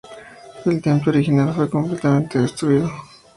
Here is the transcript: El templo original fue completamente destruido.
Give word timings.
El 0.65 0.81
templo 0.81 1.11
original 1.11 1.53
fue 1.53 1.69
completamente 1.69 2.39
destruido. 2.39 2.89